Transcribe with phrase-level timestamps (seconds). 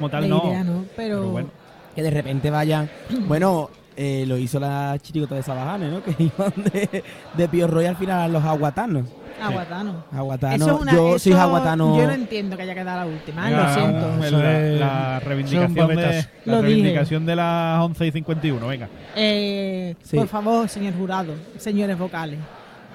[0.00, 0.42] como tal la no.
[0.48, 1.48] idea no, pero, Pero bueno.
[1.94, 2.88] Que de repente vayan.
[3.26, 6.02] Bueno, eh, lo hizo la chirigota de Sabajane, ¿no?
[6.04, 9.06] Que iban de, de Piorro y al final a los aguatanos.
[9.42, 10.04] aguatano.
[10.12, 10.54] Aguatano.
[10.54, 11.98] Eso es una- yo soy aguatano.
[11.98, 13.56] Yo no entiendo que haya quedado la última, ¿eh?
[13.56, 14.24] Lo siento.
[14.24, 18.88] Eso la, reivindicación, de, la reivindicación de las 11 y 51, venga.
[19.16, 20.16] Eh, Sí.
[20.16, 22.38] Por favor, señor jurado, señores vocales.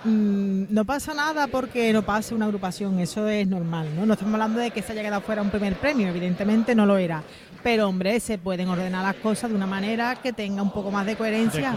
[0.05, 4.05] Mm, no pasa nada porque no pase una agrupación, eso es normal, ¿no?
[4.05, 6.97] No estamos hablando de que se haya quedado fuera un primer premio, evidentemente no lo
[6.97, 7.23] era.
[7.65, 11.03] Pero, hombre, se pueden ordenar las cosas de una manera que tenga un poco más
[11.07, 11.73] de coherencia,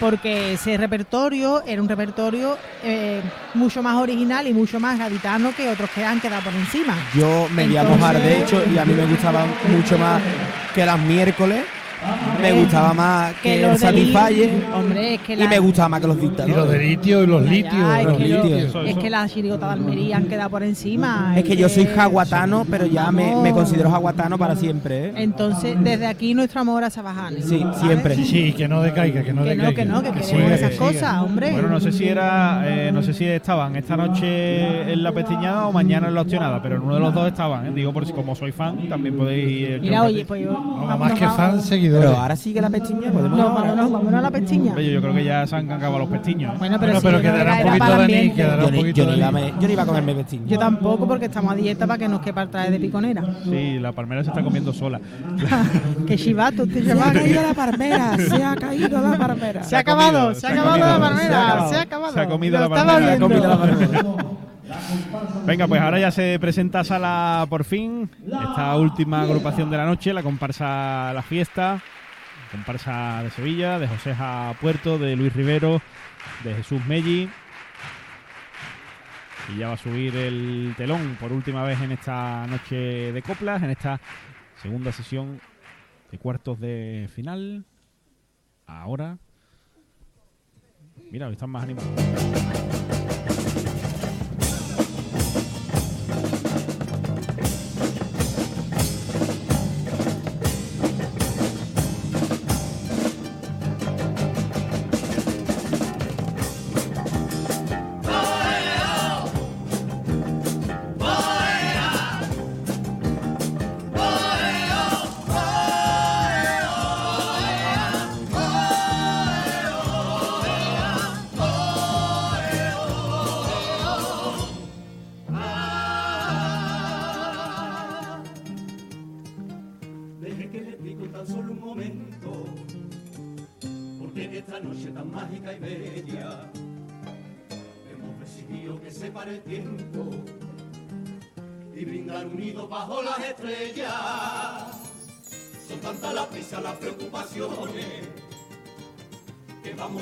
[0.00, 3.20] porque ese repertorio era un repertorio eh,
[3.52, 6.96] mucho más original y mucho más gaditano que otros que han quedado por encima.
[7.14, 10.22] Yo me voy a mojar, de hecho, y a mí me gustaba mucho más
[10.74, 11.62] que las miércoles.
[12.40, 14.50] Me gustaba más que, el los de li- Satisfyer.
[14.74, 16.88] Hombre, es que Y la- me gustaba más que los Y los de dictadores.
[16.88, 17.74] litio y los Ya, litios.
[17.74, 18.76] ya, es, los que lo- litios.
[18.86, 21.34] Es que las chirigotas de Almería han quedado por encima.
[21.36, 25.12] Es que yo soy que- jaguatano, pero ya me, me considero jaguatano para siempre, ¿eh?
[25.16, 27.42] Entonces, desde aquí nuestro amor a Sabajane.
[27.42, 27.78] Sí, ¿sabes?
[27.80, 28.14] siempre.
[28.24, 29.74] Sí, que no decaiga, que no Que no, decaiga.
[29.74, 30.86] que no, que, queremos esas que siga.
[30.92, 31.50] cosas, hombre.
[31.50, 35.66] Bueno, no sé si era, eh, no sé si estaban esta noche en la pestiñada
[35.66, 37.72] o mañana en la opcionada, pero en uno de los dos estaban, ¿eh?
[37.74, 39.80] Digo, por si como soy fan, también podéis ir.
[39.80, 40.52] Mira, oye, pues yo.
[40.52, 42.10] No, más que fan, seguidores.
[42.10, 44.68] Pero ahora sigue la pestiña, podemos No, vámonos, vámonos a la pestiña.
[44.68, 46.58] Hombre, yo creo que ya se han acabado los pestiños.
[46.58, 48.72] Bueno, pero, Bueno, sí, pero quedará un poquito para el de anís, quedará Yo un
[48.74, 49.42] ni, poquito yo, ni de iba a, anís.
[49.42, 50.44] me- yo no iba a comerme pestiña.
[50.46, 53.22] Yo tampoco, porque estamos a dieta para que nos quepa traer de piconera.
[53.44, 55.00] Sí, la palmera se está comiendo sola.
[56.06, 59.62] que chivato, Se ha caído la palmera, se ha caído la palmera.
[59.64, 61.68] Se ha acabado, se ha acabado comido, la se ha palmera, acabado.
[61.70, 62.12] se ha acabado.
[62.14, 64.16] Se ha comido la palmera, Se ha comido la viendo.
[64.16, 65.37] palmera.
[65.48, 68.10] Venga, pues ahora ya se presenta Sala por fin.
[68.22, 71.80] Esta última agrupación de la noche, la comparsa La Fiesta.
[72.52, 74.54] Comparsa de Sevilla, de José A.
[74.60, 75.80] Puerto, de Luis Rivero,
[76.44, 77.30] de Jesús Melli.
[79.48, 82.76] Y ya va a subir el telón por última vez en esta noche
[83.10, 83.98] de coplas, en esta
[84.60, 85.40] segunda sesión
[86.12, 87.64] de cuartos de final.
[88.66, 89.16] Ahora.
[91.10, 93.07] Mira, están más animados.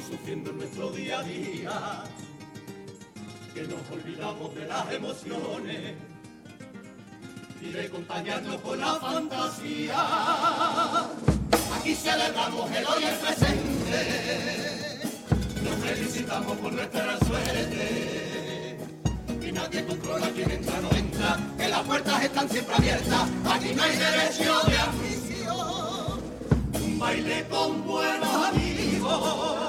[0.03, 2.05] Sufriendo en nuestro día a día,
[3.55, 5.95] que nos olvidamos de las emociones
[7.61, 9.97] y de contagiarnos con la fantasía.
[11.79, 14.01] Aquí celebramos el hoy y el presente,
[15.63, 18.79] nos felicitamos por nuestra suerte.
[19.43, 23.75] Y nadie controla quién entra o no entra, que las puertas están siempre abiertas, aquí
[23.75, 26.21] no hay derecho de admisión.
[26.83, 29.66] Un baile con buenos amigos,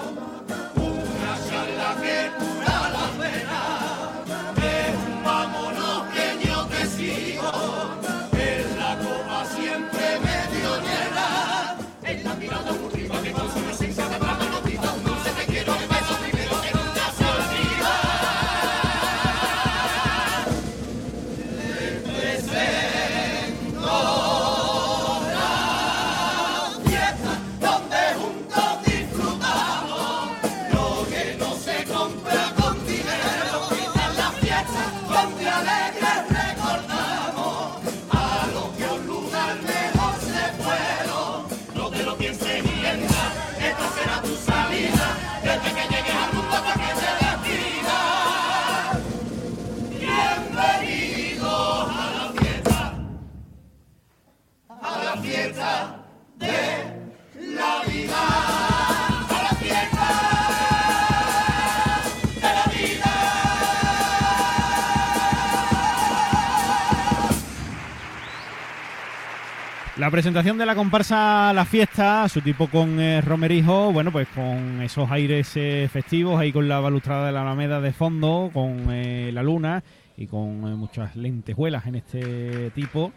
[70.07, 74.81] La presentación de la comparsa La Fiesta, su tipo con eh, Romerijo, bueno, pues con
[74.81, 79.31] esos aires eh, festivos, ahí con la balustrada de la Alameda de fondo, con eh,
[79.33, 79.83] la luna
[80.15, 83.11] y con eh, muchas lentejuelas en este tipo.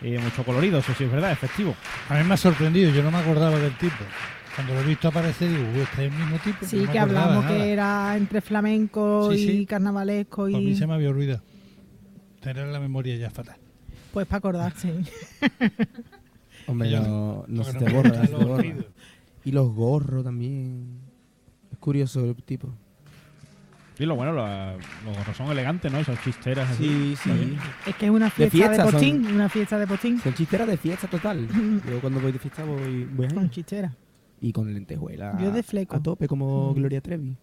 [0.00, 1.74] y mucho colorido, eso sí es verdad, efectivo.
[2.08, 3.96] A mí me ha sorprendido, yo no me acordaba del tipo.
[4.54, 6.64] Cuando lo he visto aparecer, digo, "Uy, este es el mismo tipo.
[6.66, 7.56] Sí, no que hablamos nada.
[7.56, 11.42] que era entre flamenco Sí, y carnavalesco A mí y se me había olvidado.
[12.40, 13.56] Tener la memoria ya fatal.
[14.12, 14.92] pues para acordarse.
[16.68, 18.64] Hombre, Yo- no, no se te borra, se te borra.
[19.44, 21.00] Y los gorros también.
[21.72, 22.72] Es curioso el tipo.
[23.98, 25.98] Y lo bueno, los gorros son elegantes, ¿no?
[25.98, 27.16] Esas chisteras así.
[27.16, 27.56] Sí, sí.
[27.86, 30.68] Es que es una fiesta de, fiesta son- postín, una fiesta de postín Son chisteras
[30.68, 31.48] de fiesta total.
[31.90, 33.34] Yo cuando voy de fiesta voy, voy ahí.
[33.34, 33.96] con chistera.
[34.40, 35.36] Y con lentejuela.
[35.40, 35.96] Yo de fleco.
[35.96, 36.74] A tope como Mm.
[36.76, 37.36] Gloria Trevi.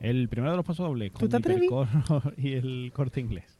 [0.00, 1.70] El primero de los pasodobles con ¿Tú te atreves?
[2.36, 3.55] y el corte inglés.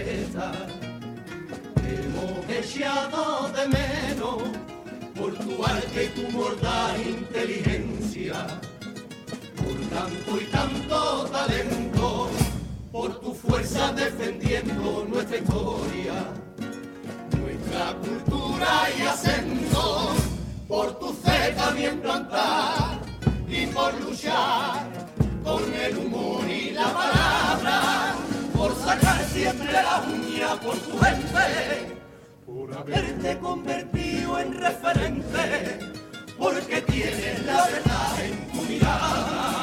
[0.00, 0.61] vieta.
[30.60, 31.96] Por tu gente,
[32.46, 35.78] por haberte convertido en referente,
[36.38, 39.61] porque tienes la verdad en tu mirada.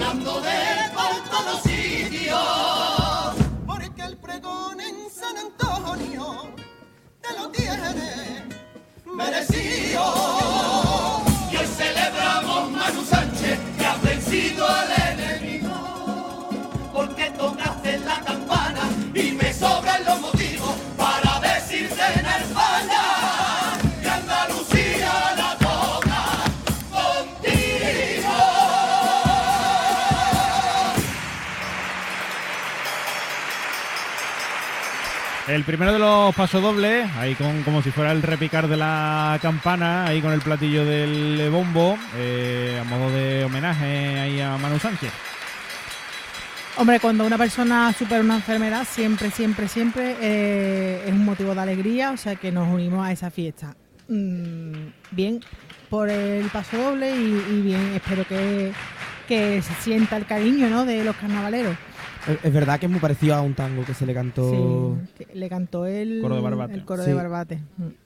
[0.00, 2.67] Hablando de él por todos sitios.
[35.58, 40.06] El primero de los pasodobles, ahí con como si fuera el repicar de la campana,
[40.06, 45.10] ahí con el platillo del bombo, eh, a modo de homenaje ahí a Manu Sánchez.
[46.76, 51.60] Hombre, cuando una persona supera una enfermedad, siempre, siempre, siempre eh, es un motivo de
[51.60, 53.74] alegría, o sea que nos unimos a esa fiesta.
[54.06, 55.40] Mm, bien
[55.90, 58.72] por el paso doble y, y bien, espero que,
[59.26, 60.84] que se sienta el cariño ¿no?
[60.84, 61.76] de los carnavaleros.
[62.26, 64.96] Es, es verdad que es muy parecido a un tango que se le cantó.
[65.16, 66.74] Sí, que le cantó el Coro de Barbate.
[66.74, 67.10] el coro Sí.
[67.10, 67.58] de Barbate.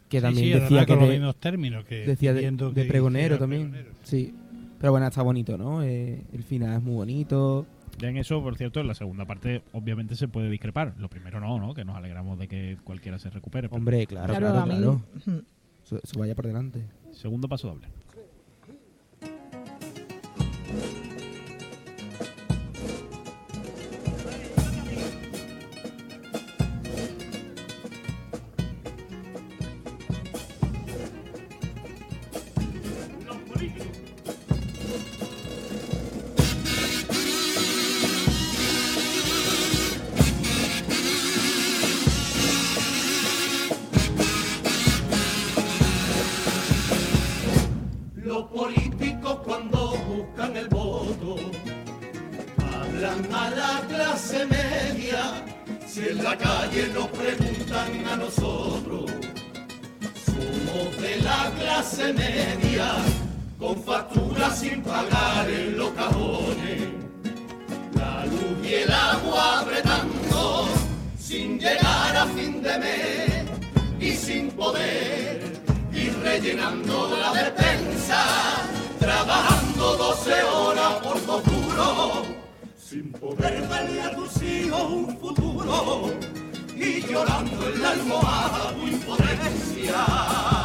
[0.08, 2.82] Que también sí, decía que con los de, mismos términos que decía de, pidiendo de
[2.82, 3.70] que pregonero también.
[3.70, 3.94] pregonero.
[4.02, 4.34] Sí.
[4.78, 5.82] Pero bueno, está bonito, ¿no?
[5.82, 7.66] Eh, el final es muy bonito.
[7.98, 10.94] Ya en eso, por cierto, en la segunda parte obviamente se puede discrepar.
[10.98, 11.72] Lo primero no, ¿no?
[11.74, 13.68] Que nos alegramos de que cualquiera se recupere.
[13.68, 15.42] pero- Hombre, claro, Claro, claro, claro.
[16.18, 16.82] vaya por delante.
[17.12, 17.86] Segundo paso doble.
[86.76, 90.61] Y llorando en la almohada tu impotencia.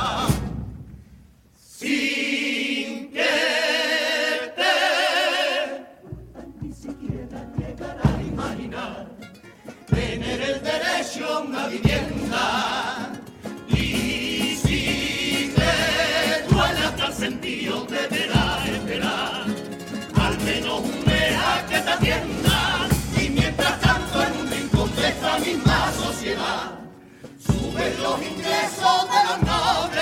[28.08, 30.02] Los ingresos de los nobles,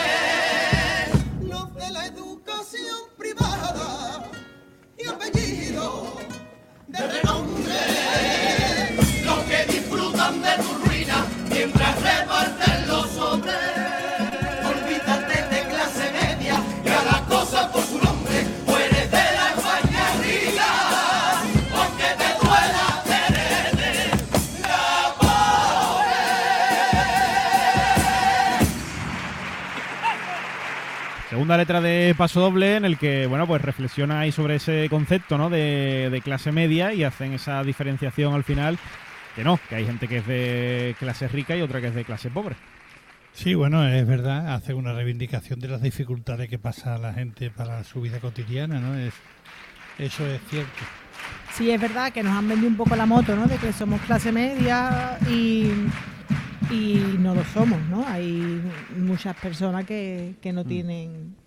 [1.41, 4.29] los de la educación privada
[4.95, 6.13] y apellido
[6.88, 7.79] de renombre,
[9.25, 12.75] los que disfrutan de tu ruina mientras reparten
[31.55, 35.38] Segunda letra de Paso Doble en el que, bueno, pues reflexiona ahí sobre ese concepto,
[35.38, 35.50] ¿no?
[35.50, 38.77] De, de clase media y hacen esa diferenciación al final
[39.38, 42.03] que no, que hay gente que es de clase rica y otra que es de
[42.03, 42.57] clase pobre.
[43.31, 47.85] Sí, bueno, es verdad, hace una reivindicación de las dificultades que pasa la gente para
[47.85, 48.93] su vida cotidiana, ¿no?
[48.93, 49.13] Es,
[49.97, 50.83] eso es cierto.
[51.53, 53.45] Sí, es verdad que nos han vendido un poco la moto, ¿no?
[53.45, 55.69] De que somos clase media y,
[56.69, 58.05] y no lo somos, ¿no?
[58.05, 58.62] Hay
[58.97, 61.44] muchas personas que, que no tienen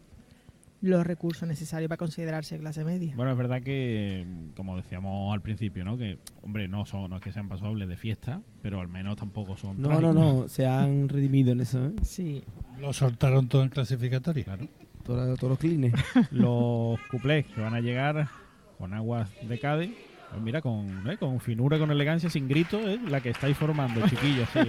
[0.80, 3.14] los recursos necesarios para considerarse clase media.
[3.16, 4.24] Bueno, es verdad que,
[4.56, 5.98] como decíamos al principio, ¿no?
[5.98, 9.56] Que, hombre, no, son, no es que sean pasables de fiesta, pero al menos tampoco
[9.56, 10.14] son No, no, trágicos.
[10.14, 11.92] no, se han redimido en eso, ¿eh?
[12.02, 12.44] Sí.
[12.78, 14.44] Lo soltaron todo en clasificatoria.
[14.44, 14.68] Claro.
[15.04, 15.94] Todos, todos los clines.
[16.30, 18.28] Los cuplés que van a llegar
[18.76, 19.90] con aguas de Cádiz,
[20.30, 21.16] pues mira, con, ¿eh?
[21.16, 22.98] con finura, con elegancia, sin grito, ¿eh?
[23.08, 24.60] la que estáis formando, chiquillos, sí,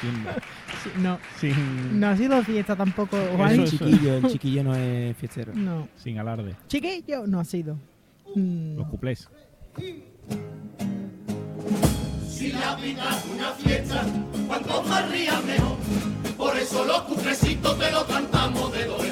[0.00, 3.50] sin, no, sin, no ha sido fiesta tampoco, Eso Juan.
[3.52, 5.52] el es- chiquillo, el chiquillo no es fiestero.
[5.54, 5.88] No.
[5.96, 6.54] sin alarde.
[6.68, 7.76] Chiquillo no ha sido.
[8.34, 9.28] Mm, Los cuplés.
[12.28, 14.04] Si la vida es una fiesta,
[14.46, 15.76] cuanto más rías mejor.
[16.36, 19.04] Por eso los cufrecitos te los cantamos de dos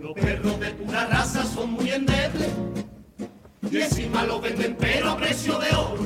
[0.00, 2.50] Los perros de pura raza son muy endebles
[3.70, 6.04] y encima los venden pero a precio de oro.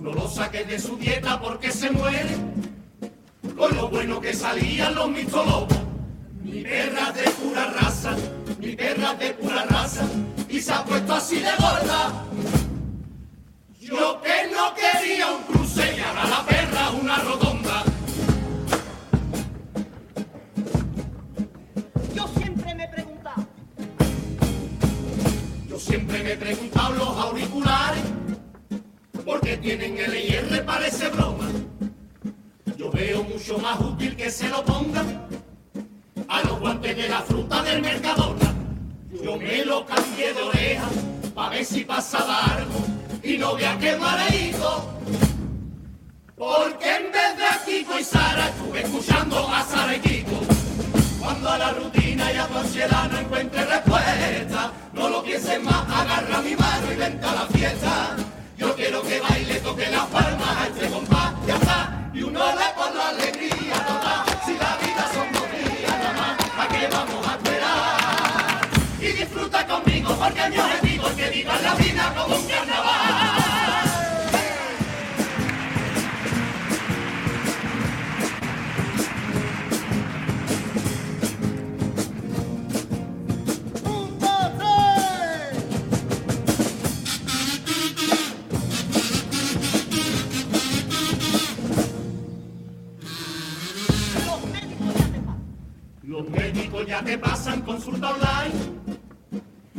[0.00, 2.52] No los saques de su dieta porque se mueren
[3.56, 5.78] con lo bueno que salían los mistolobos.
[6.42, 8.16] Mi perra de pura raza,
[8.58, 10.06] mi perra de pura raza,
[10.48, 12.24] y se ha puesto así de gorda.
[13.80, 17.45] Yo que no quería un cruce y ahora la perra una rodonda.
[25.86, 28.02] Siempre me he preguntado los auriculares,
[29.24, 30.64] ¿por qué tienen el IR?
[30.64, 31.48] Parece broma.
[32.76, 35.28] Yo veo mucho más útil que se lo pongan
[36.26, 38.52] a los guantes de la fruta del Mercadona.
[39.22, 40.88] Yo me lo cambié de oreja
[41.34, 42.80] pa' ver si pasaba algo
[43.22, 44.92] y no vea que mareíto.
[46.34, 49.86] Porque en vez de Kiko y Sara estuve escuchando a Sara.
[51.26, 55.84] Cuando a la rutina y a tu ansiedad no encuentre respuesta, no lo pienses más,
[55.90, 58.16] agarra mi mano y vente a la fiesta.
[58.56, 62.10] Yo quiero que baile, toque las palmas a este compás, ya está.
[62.14, 64.24] Y uno le pone la alegría total.
[64.46, 68.68] Si la vida son dos días nada más, ¿a qué vamos a esperar?
[69.00, 73.05] Y disfruta conmigo porque mi objetivo es que vivas la vida como un carnaval.
[96.84, 98.54] Ya te pasan consulta online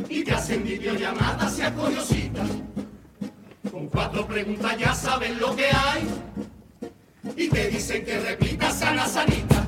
[0.08, 2.42] y te hacen videollamadas y a.
[3.70, 6.06] Con cuatro preguntas ya saben lo que hay
[7.36, 9.64] y te dicen que repitas sana sanita.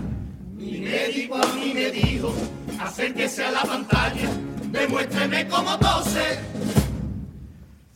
[0.56, 2.34] Mi médico a mí me dijo,
[2.78, 4.28] acérquese a la pantalla,
[4.70, 6.40] demuéstreme cómo tose.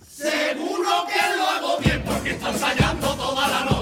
[0.06, 3.73] Seguro que lo hago bien porque está ensayando toda la noche.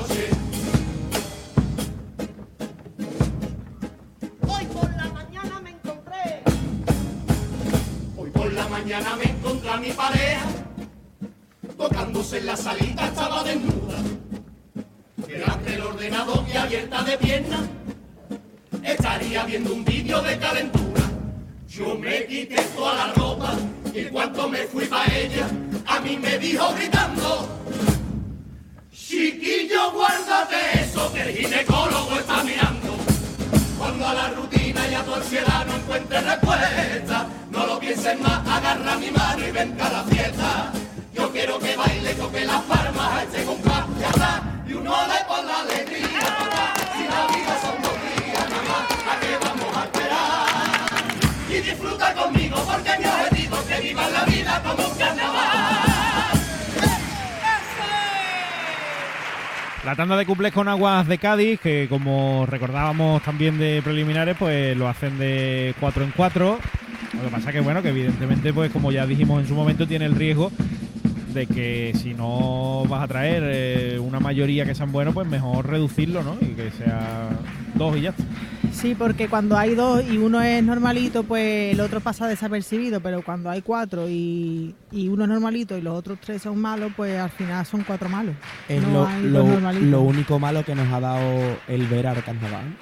[8.83, 10.45] Mañana me encontré a mi pareja,
[11.77, 13.99] tocándose en la salita estaba desnuda,
[15.25, 17.61] delante del ordenador y abierta de piernas,
[18.83, 21.03] estaría viendo un vídeo de calentura.
[21.69, 23.55] Yo me quité toda la ropa
[23.95, 25.47] y cuando me fui pa' ella,
[25.87, 27.49] a mí me dijo gritando,
[28.93, 32.97] Chiquillo, guárdate eso que el ginecólogo está mirando.
[33.79, 34.62] Cuando a la rutina
[34.93, 39.51] y a tu ansiedad no encuentres respuesta, no lo pienses más, agarra mi mano y
[39.51, 40.73] vente a la fiesta.
[41.15, 45.49] Yo quiero que baile, toque las palmas este compás y atrás, y uno le pone
[45.49, 46.75] la alegría, papá.
[46.95, 50.47] Si la vida son dos días, más, ¿a qué vamos a esperar?
[51.49, 55.72] Y disfruta conmigo, porque mi objetivo es que viva la vida como un carnaval.
[59.85, 64.77] La tanda de cuplés con aguas de Cádiz, que como recordábamos también de preliminares, pues
[64.77, 66.59] lo hacen de 4 en 4.
[67.15, 70.05] Lo que pasa que bueno, que evidentemente, pues como ya dijimos en su momento, tiene
[70.05, 70.53] el riesgo
[71.35, 75.69] de que si no vas a traer eh, una mayoría que sean buenos, pues mejor
[75.69, 76.37] reducirlo, ¿no?
[76.41, 77.31] Y que sea
[77.75, 78.23] dos y ya está.
[78.73, 83.23] Sí, porque cuando hay dos y uno es normalito, pues el otro pasa desapercibido, pero
[83.23, 87.19] cuando hay cuatro y, y uno es normalito y los otros tres son malos, pues
[87.21, 88.35] al final son cuatro malos.
[88.69, 92.25] Es No lo, hay lo- lo único malo que nos ha dado el ver al
[92.25, 92.77] carnaval.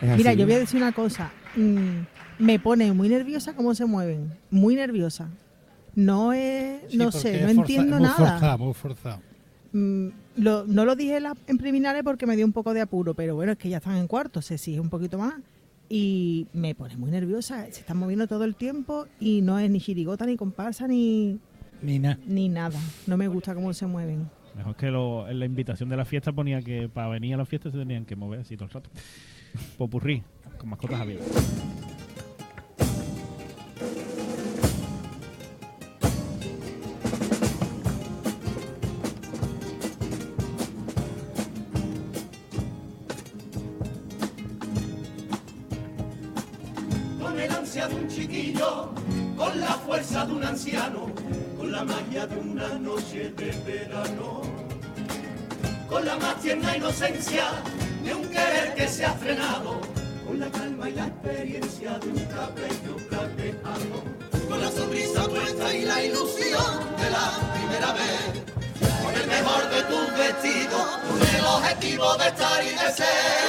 [0.00, 0.38] Es Mira, así.
[0.40, 1.30] yo voy a decir una cosa.
[1.56, 1.98] mm,
[2.38, 4.32] me pone muy nerviosa cómo se mueven.
[4.50, 5.28] Muy nerviosa.
[5.94, 8.16] No es, Sí, no sé, es no forza- entiendo muy nada.
[8.16, 9.20] Forzado, muy forzado.
[9.72, 12.80] Mm, lo- no lo dije en, la- en preliminares porque me dio un poco de
[12.80, 15.34] apuro, pero bueno, es que ya están en cuarto, se exige un poquito más.
[15.88, 17.64] Y me pone muy nerviosa.
[17.72, 21.38] Se están moviendo todo el tiempo y no es ni chirigota, ni comparsa, ni,
[21.82, 22.18] Mina.
[22.26, 22.78] ni nada.
[23.08, 24.28] No me gusta cómo se mueven.
[24.56, 27.44] Mejor que lo- en la invitación de la fiesta ponía que para venir a la
[27.44, 28.90] fiesta se tenían que mover así todo el rato.
[29.78, 30.22] Popurrí,
[30.58, 31.79] con mascotas abiertas.
[57.00, 59.80] De un querer que se ha frenado,
[60.26, 64.04] con la calma y la experiencia de un cabello plateado,
[64.46, 68.44] con la sonrisa puesta y la ilusión de la primera vez.
[69.02, 73.39] Con el mejor de tus vestidos, con el objetivo de estar y de ser.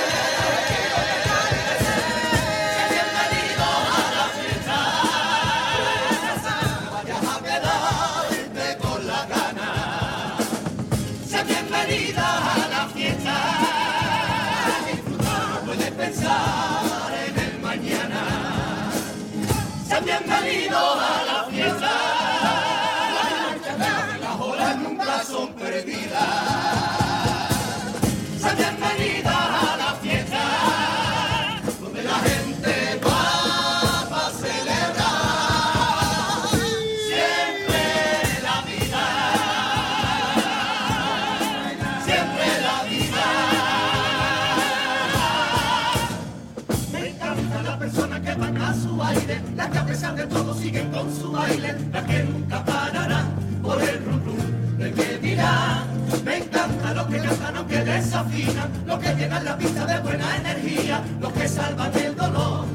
[49.91, 53.27] Pesar de todo siguen con su baile, las que nunca pararán
[53.61, 55.83] por el rum del que dirán.
[56.23, 61.03] Me encanta los que cantan aunque desafinan, los que llenan la pista de buena energía,
[61.19, 62.65] los que salvan el dolor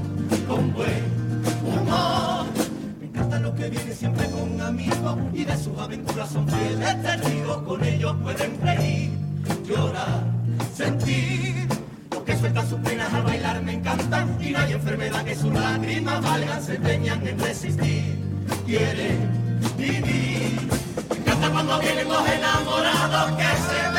[0.46, 1.05] con buen
[1.64, 2.44] humor.
[3.00, 7.62] Me encantan los que vienen siempre con amigos y de sus aventuras son fieles testigos.
[7.62, 9.11] Con ellos pueden reír,
[9.66, 10.22] llorar,
[10.74, 11.45] sentir.
[13.76, 18.18] Encantan y no hay enfermedad que sus lágrimas valgan, se empeñan en resistir.
[18.64, 19.30] Quieren
[19.76, 20.68] vivir.
[21.10, 23.95] Me encanta cuando vienen los enamorados que se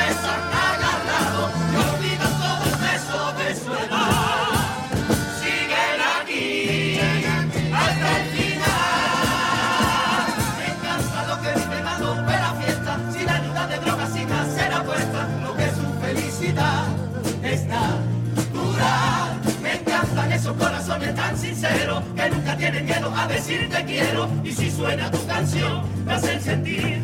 [23.38, 24.30] decir te quiero.
[24.44, 27.00] Y si suena tu canción, me hacen sentir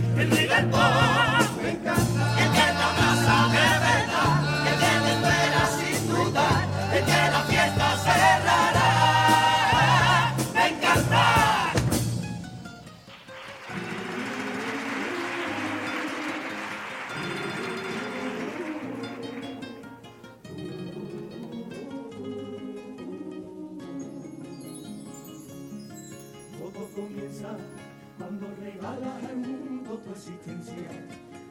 [30.24, 30.88] existencia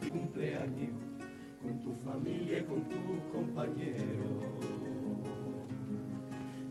[0.00, 0.96] y cumpleaños
[1.61, 4.44] con tu familia y con tus compañeros.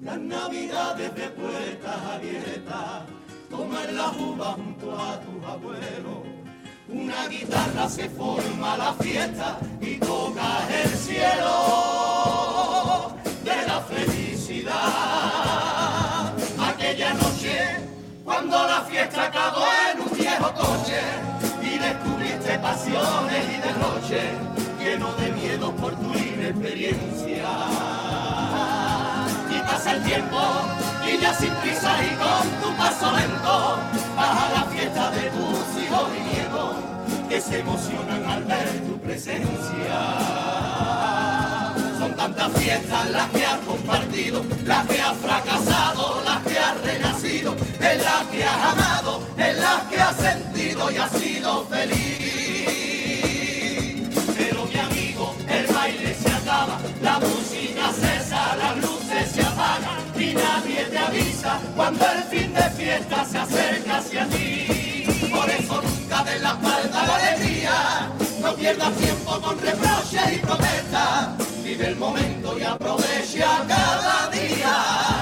[0.02, 3.04] las navidades de puertas abiertas,
[3.52, 6.26] tomar la uva junto a tus abuelos.
[6.90, 11.56] Una guitarra se forma la fiesta y toca el cielo
[13.44, 14.74] de la felicidad.
[16.60, 17.78] Aquella noche,
[18.24, 21.41] cuando la fiesta acabó en un viejo coche
[22.72, 24.32] pasiones y derroches,
[24.80, 27.50] lleno de miedo por tu inexperiencia.
[29.50, 30.40] Y pasa el tiempo
[31.06, 33.78] y ya sin prisa y con tu paso lento
[34.16, 36.76] vas a la fiesta de tus hijos y nietos
[37.28, 39.98] que se emocionan al ver tu presencia.
[42.00, 47.56] Son tantas fiestas las que has compartido, las que has fracasado, las que has renacido,
[47.82, 48.81] en las que has amado,
[68.72, 71.30] pierdas tiempo con reproches y protestas,
[71.64, 75.21] vive el momento y aprovecha cada día,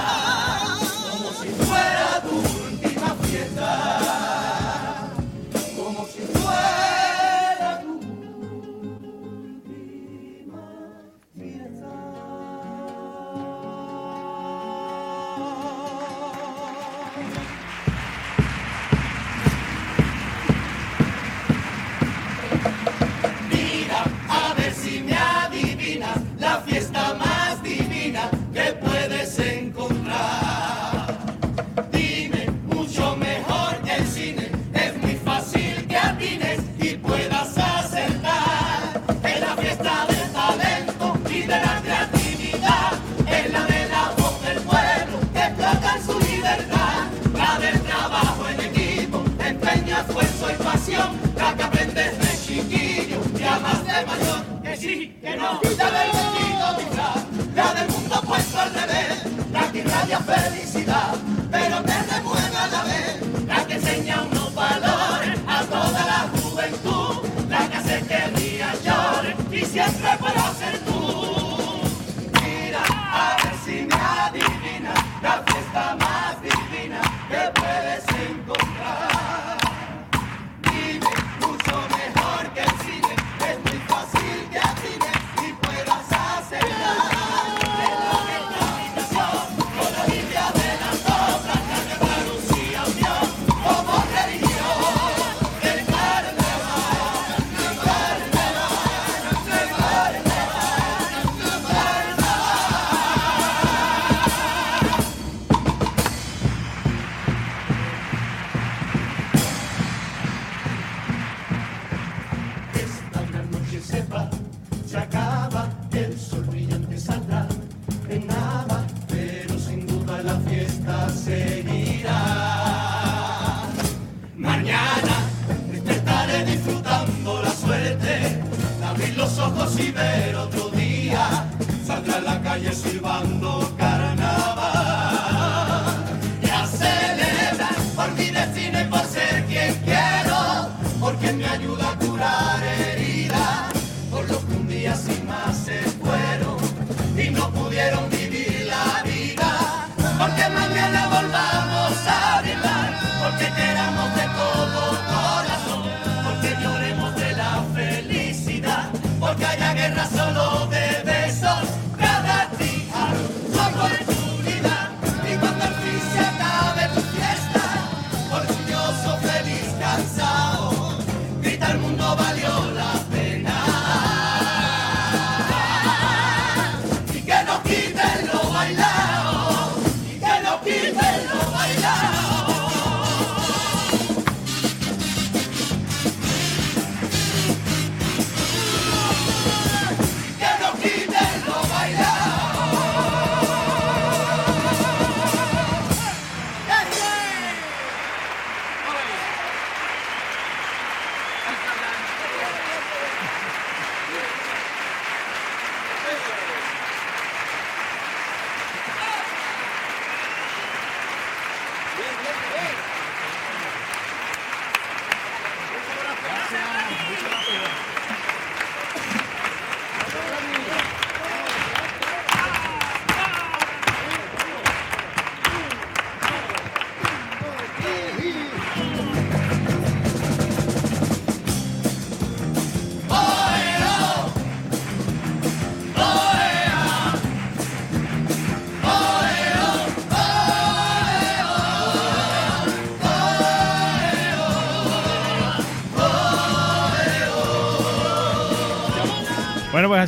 [60.09, 61.13] que felicidad,
[61.51, 67.69] pero remueve a la vez, la que enseña unos valores a toda la juventud, la
[67.69, 70.88] que hace que ría llore y siempre pueda ser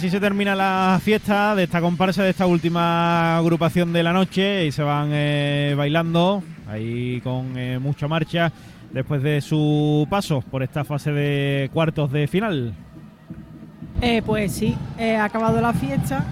[0.01, 4.65] así se termina la fiesta de esta comparsa, de esta última agrupación de la noche
[4.65, 8.51] y se van eh, bailando ahí con eh, mucha marcha
[8.91, 12.73] después de su paso por esta fase de cuartos de final.
[14.01, 16.25] Eh, pues sí, eh, ha acabado la fiesta.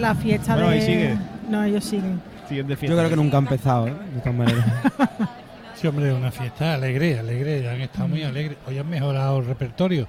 [0.00, 0.76] La fiesta Bueno, de.
[0.76, 1.16] ahí sigue.
[1.50, 2.18] No, ellos siguen.
[2.50, 2.86] Yo fiesta.
[2.96, 3.94] creo que nunca ha empezado, ¿eh?
[4.14, 4.64] De todas maneras.
[5.74, 8.56] Sí, hombre, una fiesta alegre, alegre, han estado muy alegres.
[8.68, 10.06] Hoy han mejorado el repertorio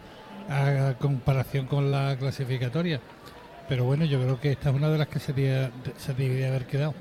[0.50, 3.00] a comparación con la clasificatoria.
[3.70, 6.50] Pero bueno, yo creo que esta es una de las que se debería, se debería
[6.50, 6.94] haber quedado.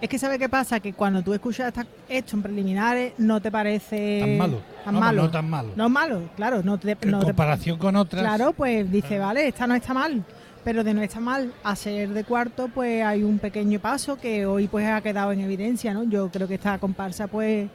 [0.00, 0.80] Es que ¿sabe qué pasa?
[0.80, 1.72] Que cuando tú escuchas
[2.08, 4.56] esto en preliminares no te parece Tan malo.
[4.84, 5.22] tan Vamos, malo.
[5.22, 5.72] no tan malo.
[5.76, 6.62] No malo, claro.
[6.62, 8.22] No te, en no te- comparación con otras.
[8.22, 10.24] claro, pues dice, vale, esta no está mal.
[10.64, 14.44] Pero de no está mal a ser de cuarto, pues hay un pequeño paso que
[14.46, 16.02] hoy pues ha quedado en evidencia, ¿no?
[16.04, 17.68] Yo creo que esta comparsa, pues,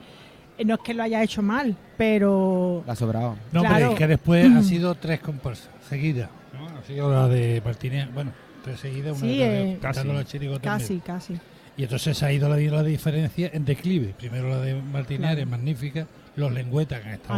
[0.64, 3.36] no es que lo haya hecho mal, pero La ha sobrado.
[3.52, 3.76] No, Claro.
[3.76, 6.30] pero es que después ha sido tres comparsas seguidas.
[6.54, 6.68] ¿no?
[6.80, 8.32] Ha sido la de Martínez, bueno,
[8.64, 10.08] tres seguidas, una Sí, de eh, Casi.
[10.62, 11.34] casi, casi.
[11.78, 14.14] Y entonces ha ido la, la diferencia en declive.
[14.18, 15.42] Primero la de Martínez, Claro.
[15.42, 16.08] es magnífica.
[16.38, 17.34] Los lengüetas que han estado